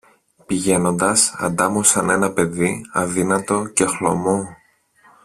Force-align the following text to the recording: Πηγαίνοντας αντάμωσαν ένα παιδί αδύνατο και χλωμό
Πηγαίνοντας 0.45 1.33
αντάμωσαν 1.37 2.09
ένα 2.09 2.31
παιδί 2.33 2.85
αδύνατο 2.91 3.65
και 3.73 3.85
χλωμό 3.85 4.55